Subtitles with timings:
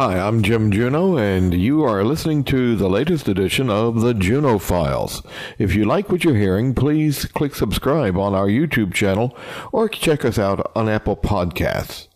[0.00, 4.62] Hi, I'm Jim Junot, and you are listening to the latest edition of the Junot
[4.62, 5.22] Files.
[5.58, 9.36] If you like what you're hearing, please click subscribe on our YouTube channel
[9.72, 12.06] or check us out on Apple Podcasts.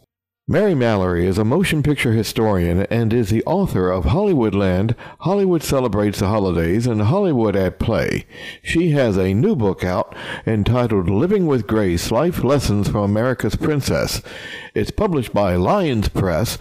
[0.46, 6.18] Mary Mallory is a motion picture historian and is the author of Hollywoodland, Hollywood Celebrates
[6.18, 8.26] the Holidays, and Hollywood at Play.
[8.62, 10.14] She has a new book out
[10.46, 14.20] entitled Living with Grace Life Lessons from America's Princess.
[14.74, 16.58] It's published by Lyons Press,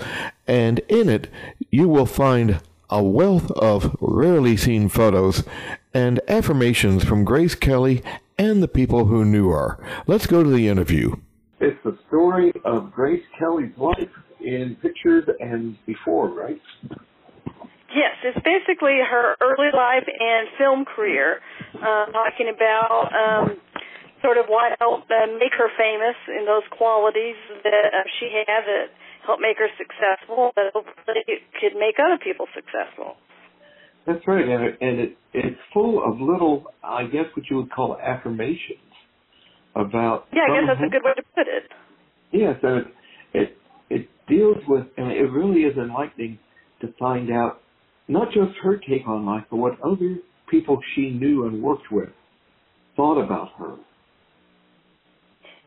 [0.48, 1.30] and in it
[1.70, 5.44] you will find a wealth of rarely seen photos
[5.94, 8.04] and affirmations from Grace Kelly
[8.38, 9.78] and the people who knew her.
[10.06, 11.16] Let's go to the interview.
[11.60, 14.10] It's the story of Grace Kelly's life
[14.42, 16.62] in pictures and before, right?
[17.96, 21.40] Yes, it's basically her early life and film career,
[21.76, 23.58] uh, talking about um,
[24.22, 28.66] sort of what helped uh, make her famous in those qualities that uh, she had
[28.66, 28.88] that
[29.26, 33.16] helped make her successful, but hopefully it could make other people successful.
[34.06, 37.72] That's right, and it, and it it's full of little, I guess, what you would
[37.72, 38.92] call affirmations
[39.76, 40.28] about.
[40.34, 41.64] Yeah, I guess that's a good way to put it.
[42.32, 42.88] Yeah, so it
[43.34, 43.58] it,
[43.90, 46.40] it deals with, and it really is enlightening
[46.82, 47.62] to find out
[48.08, 50.18] not just her take on life, but what other
[50.50, 52.10] people she knew and worked with
[52.96, 53.76] thought about her.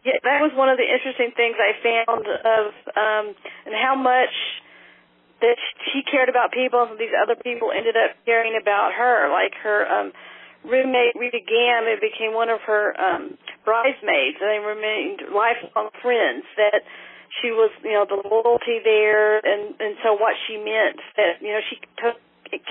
[0.06, 3.26] Yeah, that was one of the interesting things I found of um
[3.66, 4.30] and how much
[5.42, 5.58] that
[5.90, 9.26] she cared about people and these other people ended up caring about her.
[9.34, 10.14] Like her um
[10.62, 13.34] roommate Rita Gam, it became one of her um
[13.66, 16.46] bridesmaids, and they remained lifelong friends.
[16.54, 16.86] That
[17.42, 21.50] she was, you know, the loyalty there, and and so what she meant that you
[21.50, 22.16] know she took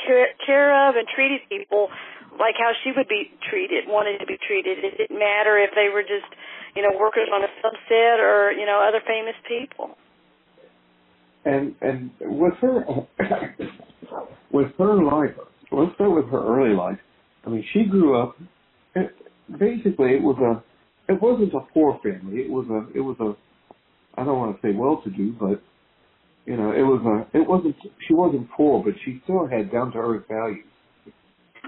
[0.08, 1.91] care, care of and treated people
[2.39, 4.83] like how she would be treated, wanted to be treated.
[4.83, 6.28] It didn't matter if they were just,
[6.76, 9.95] you know, workers on a subset or you know other famous people.
[11.46, 12.86] And and with her
[14.52, 15.35] with her life,
[15.72, 17.00] let's start with her early life.
[17.46, 18.35] I mean, she grew up.
[18.94, 20.64] Basically, it was a.
[21.12, 22.41] It wasn't a poor family.
[22.41, 22.97] It was a.
[22.97, 23.35] It was a.
[24.19, 25.62] I don't want to say well-to-do, but
[26.46, 27.38] you know, it was a.
[27.38, 27.75] It wasn't.
[28.08, 30.66] She wasn't poor, but she still had down-to-earth values.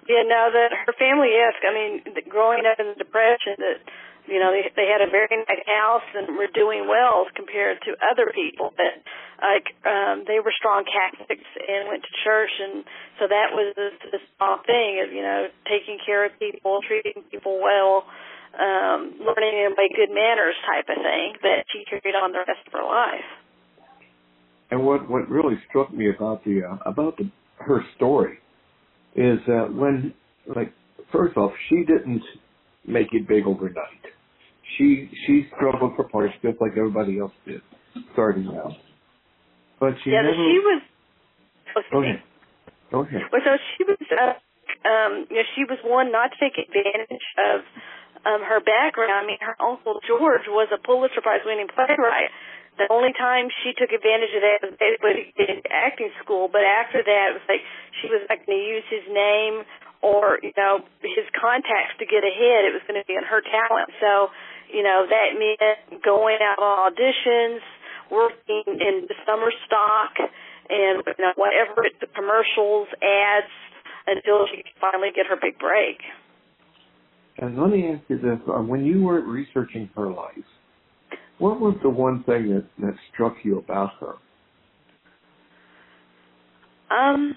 [0.10, 1.30] Yeah, no, that her family.
[1.36, 3.78] Yes, I mean, growing up in the depression, that
[4.28, 7.96] you know they they had a very nice house and were doing well compared to
[8.04, 9.02] other people that
[9.40, 12.84] like um they were strong Catholics and went to church and
[13.20, 17.24] so that was this, this small thing of you know taking care of people, treating
[17.32, 18.06] people well,
[18.58, 22.62] um, learning them by good manners type of thing that she carried on the rest
[22.66, 23.30] of her life.
[24.72, 28.38] And what what really struck me about the uh, about the her story
[29.16, 30.14] is that when
[30.56, 30.74] like
[31.12, 32.24] first off she didn't
[32.86, 34.04] make it big overnight
[34.76, 37.62] she she struggled for parts just like everybody else did
[38.14, 38.74] starting out.
[39.80, 40.34] But she yeah, never.
[40.34, 40.82] she was.
[41.76, 42.22] Oh, Go ahead.
[42.92, 43.22] Go ahead.
[43.32, 43.98] Well, so she was.
[44.10, 44.34] Uh,
[44.88, 47.62] um, you know, she was one not to take advantage of
[48.26, 49.14] um, her background.
[49.14, 52.34] I mean, her uncle George was a Pulitzer Prize winning playwright.
[52.78, 57.02] The only time she took advantage of that was basically in acting school, but after
[57.02, 57.66] that, it was like
[58.02, 59.66] she was not going to use his name
[60.06, 62.70] or you know his contacts to get ahead.
[62.70, 63.90] It was going to be on her talent.
[63.98, 64.30] So
[64.72, 67.60] you know, that meant going out on auditions,
[68.12, 70.14] working in the summer stock,
[70.70, 73.52] and you know, whatever the commercials, ads,
[74.08, 76.00] until she could finally get her big break.
[77.38, 80.34] And let me ask you this: um, when you were researching her life,
[81.38, 84.14] what was the one thing that that struck you about her?
[86.90, 87.36] Um,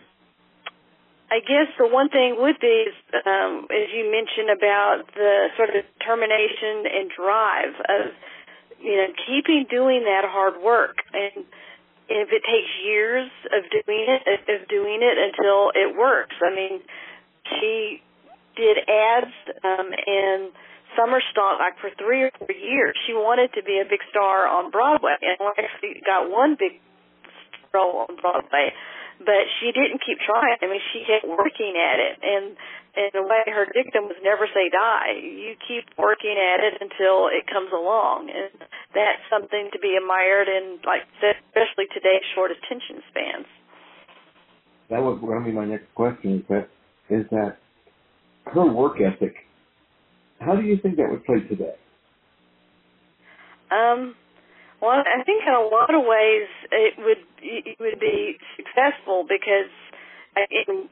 [1.31, 5.71] I guess the one thing would be, is, um, as you mentioned about the sort
[5.71, 8.03] of determination and drive of,
[8.83, 11.47] you know, keeping doing that hard work, and
[12.11, 16.35] if it takes years of doing it, of doing it until it works.
[16.43, 16.83] I mean,
[17.47, 18.03] she
[18.57, 19.31] did ads
[19.63, 20.51] um, and
[20.99, 22.99] summer stock like for three or four years.
[23.07, 26.83] She wanted to be a big star on Broadway, and actually got one big
[27.73, 28.75] role on Broadway
[29.21, 30.57] but she didn't keep trying.
[30.65, 32.57] I mean, she kept working at it, and
[32.97, 35.21] and the way her dictum was never say die.
[35.21, 38.51] You keep working at it until it comes along, and
[38.97, 43.47] that's something to be admired in, like especially today's short attention spans.
[44.89, 46.41] That was going to be my next question.
[46.41, 46.67] Is that
[47.13, 47.61] is that
[48.47, 49.37] her work ethic?
[50.41, 51.77] How do you think that would play today?
[53.71, 54.17] Um,
[54.81, 58.40] well, I think in a lot of ways it would it would be
[58.81, 59.71] successful because
[60.51, 60.89] in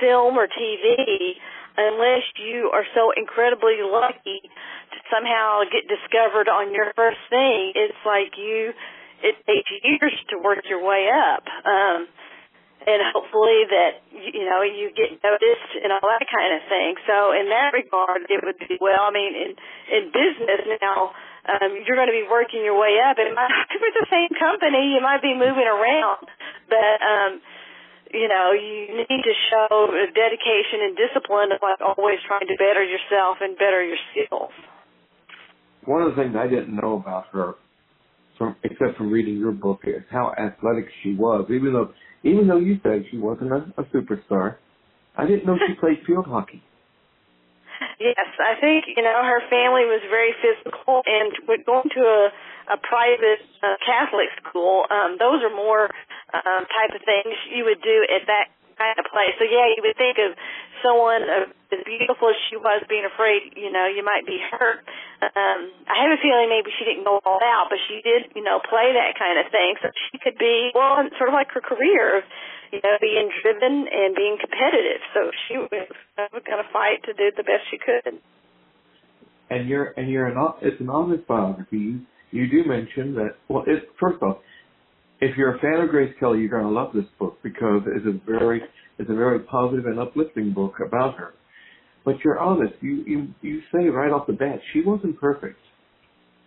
[0.00, 1.34] film or TV,
[1.76, 7.98] unless you are so incredibly lucky to somehow get discovered on your first thing, it's
[8.06, 8.72] like you
[9.22, 11.42] it takes years to work your way up.
[11.66, 12.06] Um,
[12.86, 16.94] and hopefully that you know you get noticed and all that kind of thing.
[17.04, 19.10] So in that regard, it would be well.
[19.10, 19.50] I mean, in
[19.90, 21.12] in business now,
[21.48, 23.16] um, you're going to be working your way up.
[23.16, 26.28] It might be with the same company, you might be moving around,
[26.68, 27.40] but um,
[28.12, 32.84] you know you need to show dedication and discipline of like always trying to better
[32.84, 34.52] yourself and better your skills.
[35.84, 37.54] One of the things I didn't know about her,
[38.36, 41.48] from except from reading your book, is how athletic she was.
[41.50, 41.92] Even though
[42.22, 44.56] even though you said she wasn't a, a superstar,
[45.16, 46.62] I didn't know she played field hockey.
[48.00, 51.32] Yes, I think you know her family was very physical, and
[51.64, 52.28] going to a
[52.68, 55.88] a private uh, Catholic school, um, those are more
[56.34, 59.34] um, type of things you would do at that kind of place.
[59.36, 60.38] So yeah, you would think of
[60.80, 64.86] someone uh, as beautiful as she was being afraid, you know, you might be hurt.
[65.20, 65.60] Um,
[65.90, 68.62] I have a feeling maybe she didn't go all out, but she did, you know,
[68.62, 69.74] play that kind of thing.
[69.82, 72.22] So she could be, well, sort of like her career,
[72.70, 75.02] you know, being driven and being competitive.
[75.12, 75.90] So she was
[76.30, 78.22] going to fight to do the best she could.
[79.50, 82.04] And you're and you're an it's an honest biography.
[82.30, 83.40] You do mention that.
[83.48, 84.44] Well, it first off,
[85.20, 88.06] if you're a fan of Grace Kelly, you're going to love this book because it's
[88.06, 88.62] a very
[88.98, 91.34] it's a very positive and uplifting book about her.
[92.04, 92.74] But you're honest.
[92.80, 95.58] You you you say right off the bat she wasn't perfect,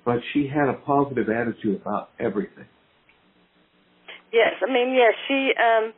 [0.05, 2.65] but she had a positive attitude about everything.
[4.31, 5.93] Yes, I mean yes, she um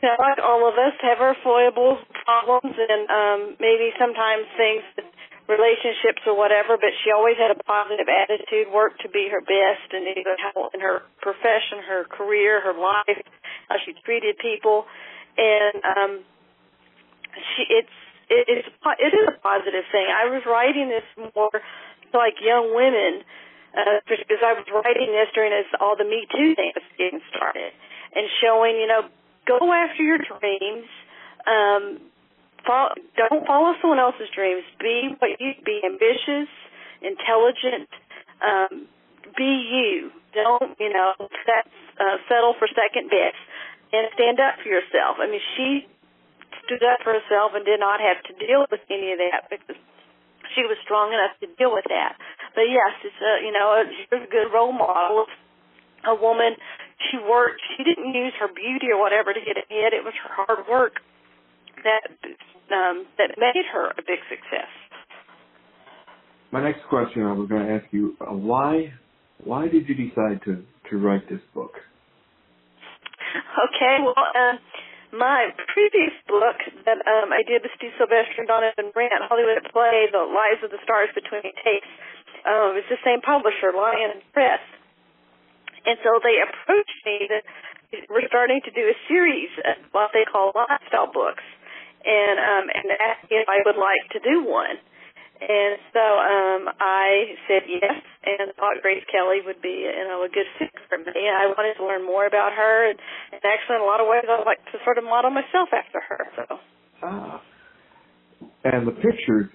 [0.00, 4.82] you know, like all of us have our foibles, problems and um maybe sometimes things
[5.48, 9.88] relationships or whatever, but she always had a positive attitude, worked to be her best
[9.96, 13.24] and in her profession, her career, her life,
[13.68, 14.84] how she treated people
[15.38, 16.12] and um,
[17.54, 17.96] she it's
[18.28, 20.04] it is it is a positive thing.
[20.10, 21.54] I was writing this more
[22.12, 23.22] like young women
[23.72, 27.22] uh, because I was writing this during this, all the Me Too thing was getting
[27.30, 27.72] started
[28.12, 29.06] and showing you know
[29.46, 30.90] go after your dreams.
[31.46, 32.07] Um,
[32.68, 34.60] follow, don't follow someone else's dreams.
[34.76, 36.52] Be what you be ambitious,
[37.00, 37.88] intelligent.
[38.44, 38.84] Um,
[39.32, 40.12] be you.
[40.36, 41.16] Don't you know
[41.48, 41.64] set,
[41.96, 43.40] uh, settle for second best
[43.96, 45.16] and stand up for yourself.
[45.16, 45.88] I mean, she
[46.68, 49.80] stood up for herself and did not have to deal with any of that because
[50.52, 52.20] she was strong enough to deal with that.
[52.52, 55.24] But yes, it's a you know she's a good role model
[56.06, 56.54] a woman.
[57.10, 57.62] She worked.
[57.74, 59.94] She didn't use her beauty or whatever to get ahead.
[59.94, 61.00] It was her hard work
[61.82, 62.10] that
[62.72, 64.70] um, that made her a big success.
[66.50, 68.92] My next question I was going to ask you: uh, Why
[69.44, 71.72] why did you decide to to write this book?
[73.28, 74.56] Okay, well, uh,
[75.12, 79.68] my previous book that um, I did with Steve Sylvester and Donovan Brandt, Hollywood at
[79.72, 81.92] Play, The Lives of the Stars Between Takes,
[82.46, 84.62] um, it's the same publisher, Lyons Press.
[85.84, 87.44] And so they approached me that
[88.12, 91.44] we're starting to do a series of what they call lifestyle books
[92.08, 94.80] and um, and asked if I would like to do one.
[95.38, 100.28] And so um, I said yes, and thought Grace Kelly would be, you know, a
[100.28, 101.14] good fit for me.
[101.14, 102.98] I wanted to learn more about her, and,
[103.30, 106.00] and actually, in a lot of ways, I'd like to sort of model myself after
[106.02, 106.20] her.
[106.34, 106.58] So.
[107.04, 107.42] Ah.
[108.64, 109.46] And the pictures,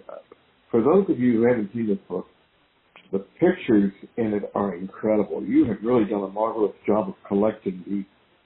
[0.72, 2.28] for those of you who haven't seen this book,
[3.12, 5.44] the pictures in it are incredible.
[5.44, 8.06] You have really done a marvelous job of collecting these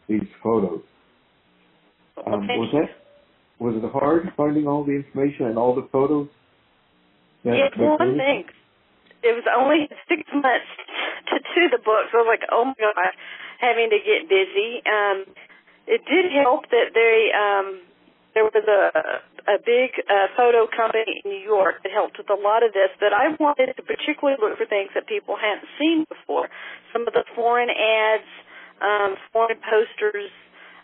[0.10, 0.82] these photos.
[2.26, 2.58] Um, okay.
[2.58, 3.07] Was that
[3.60, 6.28] was it hard finding all the information and all the photos?
[7.98, 8.46] One thing.
[9.24, 10.72] It was only six months
[11.34, 12.12] to do the books.
[12.12, 13.14] so I was like, oh my god,
[13.60, 14.82] having to get busy.
[14.86, 15.26] Um,
[15.88, 17.82] it did help that they um,
[18.36, 22.36] there was a a big uh, photo company in New York that helped with a
[22.36, 22.92] lot of this.
[23.00, 26.52] But I wanted to particularly look for things that people hadn't seen before.
[26.92, 28.28] Some of the foreign ads,
[28.84, 30.30] um, foreign posters,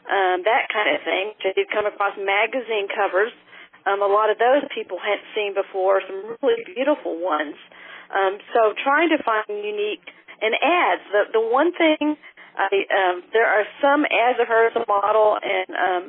[0.08, 1.34] um, that kind of thing.
[1.44, 3.32] I did come across magazine covers
[3.86, 7.56] um, a lot of those people hadn't seen before, some really beautiful ones.
[8.12, 10.08] Um, so trying to find unique
[10.40, 11.04] and ads.
[11.12, 12.16] The the one thing
[12.56, 16.04] I um, there are some ads of her as a model and um,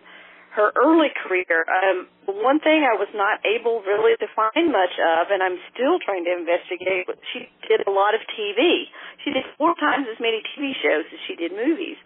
[0.54, 1.66] her early career.
[1.66, 5.98] Um, one thing I was not able really to find much of, and I'm still
[5.98, 7.10] trying to investigate.
[7.34, 8.86] She did a lot of TV.
[9.26, 11.98] She did four times as many TV shows as she did movies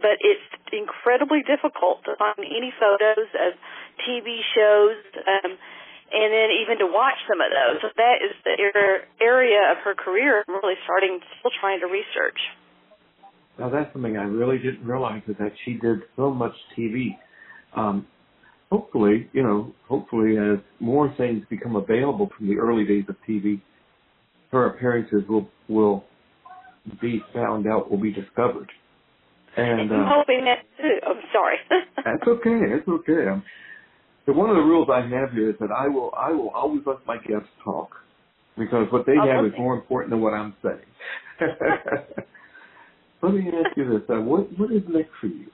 [0.00, 3.52] but it's incredibly difficult to find any photos of
[4.02, 5.54] TV shows, um,
[6.14, 7.82] and then even to watch some of those.
[7.82, 8.54] So that is the
[9.20, 12.38] area of her career I'm really starting, still trying to research.
[13.58, 17.16] Now that's something I really didn't realize is that she did so much TV.
[17.76, 18.06] Um,
[18.70, 23.60] hopefully, you know, hopefully as more things become available from the early days of TV,
[24.50, 26.04] her appearances will will
[27.00, 28.70] be found out, will be discovered.
[29.56, 30.98] And I'm uh, hoping that too.
[31.06, 31.56] I'm sorry.
[31.96, 32.58] that's okay.
[32.74, 33.28] It's okay.
[33.28, 33.44] Um,
[34.26, 36.82] so one of the rules I have here is that I will I will always
[36.86, 37.90] let my guests talk
[38.58, 40.88] because what they Oh, have is more important than what I'm saying.
[43.22, 45.46] let me ask you this: uh, what what is next for you?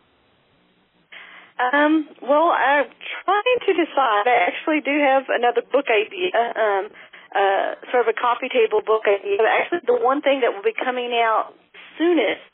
[1.60, 2.88] Um, well, I'm
[3.24, 4.24] trying to decide.
[4.24, 6.88] I actually do have another book idea, um,
[7.36, 9.36] uh, sort of a coffee table book idea.
[9.36, 11.52] But actually, the one thing that will be coming out
[11.98, 12.48] soonest,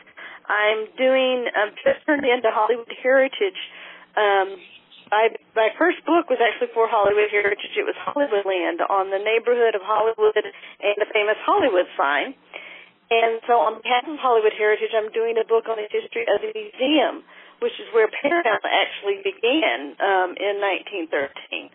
[0.49, 3.61] I'm doing, um, just turned into Hollywood Heritage.
[4.17, 4.57] Um,
[5.11, 7.75] I, my first book was actually for Hollywood Heritage.
[7.79, 12.35] It was Hollywoodland on the neighborhood of Hollywood and the famous Hollywood sign.
[13.07, 16.43] And so on behalf of Hollywood Heritage, I'm doing a book on the history of
[16.43, 17.23] the museum,
[17.63, 21.71] which is where Paramount actually began um, in 1913.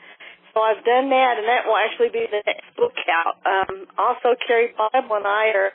[0.51, 3.39] So I've done that, and that will actually be the next book out.
[3.47, 5.71] Um, also, Karie Bible and I are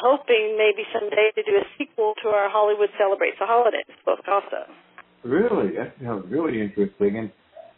[0.00, 4.70] hoping maybe someday to do a sequel to our Hollywood Celebrates the Holidays book also.
[5.24, 7.18] Really, that sounds really interesting.
[7.18, 7.30] And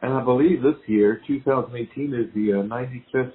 [0.02, 3.32] and I believe this year, 2018, is the uh, 95th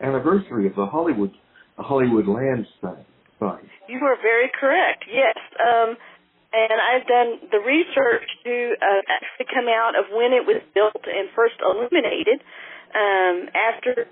[0.00, 1.30] anniversary of the Hollywood
[1.76, 3.04] the Hollywood Land sign.
[3.88, 5.04] You are very correct.
[5.04, 5.36] Yes.
[5.60, 5.96] Um,
[6.54, 11.02] and I've done the research to uh, actually come out of when it was built
[11.04, 12.40] and first illuminated.
[12.94, 14.06] Um, after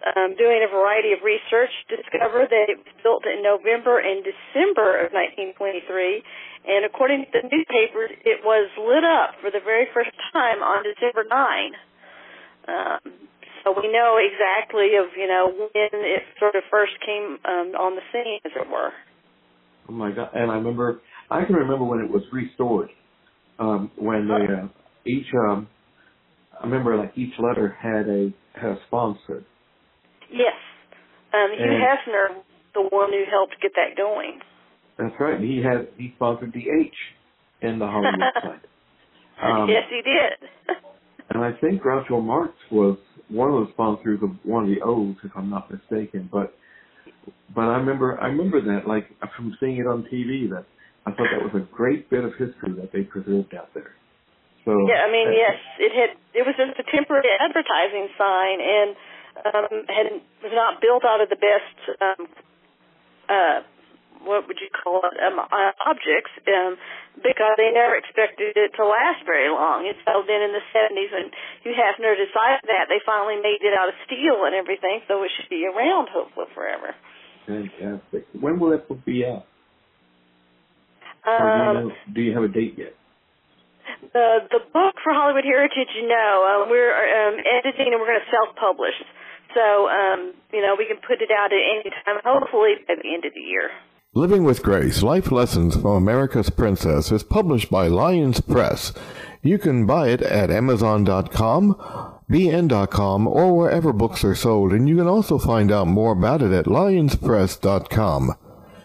[0.00, 5.04] um, doing a variety of research, discovered that it was built in November and December
[5.04, 6.24] of 1923.
[6.64, 10.84] And according to the newspapers, it was lit up for the very first time on
[10.84, 11.76] December 9.
[12.68, 13.28] Um,
[13.64, 17.94] so we know exactly of you know when it sort of first came um, on
[17.96, 18.92] the scene, as it were.
[19.88, 20.30] Oh my God!
[20.34, 22.88] And I remember, I can remember when it was restored.
[23.58, 24.68] Um, when they uh,
[25.04, 25.68] each, um,
[26.58, 29.44] I remember like each letter had a had a sponsor.
[30.32, 30.54] Yes,
[31.34, 32.42] um, Hugh And- Hefner,
[32.74, 34.40] the one who helped get that going.
[34.96, 35.40] That's right.
[35.40, 36.94] He had he sponsored the H
[37.62, 38.60] in the Hollywood.
[39.40, 40.76] Um, yes, he did.
[41.30, 45.14] And I think Groucho Marx was one of the sponsors of one of the O's,
[45.22, 46.28] if I'm not mistaken.
[46.30, 46.52] But
[47.54, 49.06] but I remember I remember that like
[49.36, 50.66] from seeing it on TV that
[51.06, 53.94] I thought that was a great bit of history that they preserved out there.
[54.64, 56.10] So yeah, I mean, uh, yes, it had.
[56.34, 58.98] It was just a temporary advertising sign, and
[59.38, 60.06] um, had
[60.42, 61.76] was not built out of the best.
[62.00, 62.20] Um,
[63.28, 63.58] uh,
[64.20, 65.16] what would you call it?
[65.16, 66.76] Um, uh, objects, um,
[67.24, 69.88] because they never expected it to last very long.
[69.88, 71.32] It settled in in the 70s, and
[71.64, 75.32] Hugh Hefner decided that they finally made it out of steel and everything, so it
[75.36, 76.92] should be around hopefully forever.
[77.48, 78.28] Fantastic.
[78.36, 79.46] When will that book be out?
[81.24, 82.94] Or do, you Um, know, do you have a date yet?
[84.12, 88.20] the the book for Hollywood Heritage, you know, uh, we're um, editing and we're going
[88.20, 88.94] to self publish.
[89.54, 93.14] So, um, you know, we can put it out at any time, hopefully by the
[93.14, 93.70] end of the year.
[94.12, 98.92] Living with Grace Life Lessons from America's Princess is published by Lyons Press.
[99.42, 101.74] You can buy it at Amazon.com,
[102.28, 106.52] BN.com, or wherever books are sold, and you can also find out more about it
[106.52, 108.34] at LyonsPress.com.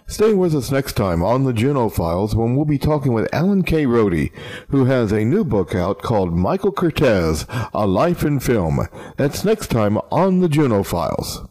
[0.07, 3.63] Stay with us next time on the Junot Files when we'll be talking with Alan
[3.63, 3.87] K.
[3.87, 4.29] Rode,
[4.69, 8.87] who has a new book out called Michael Curtiz, A Life in Film.
[9.17, 11.47] That's next time on the Junot Files.